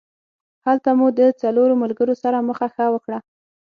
[0.65, 3.17] هلته مو د څلورو ملګرو سره مخه ښه وکړه.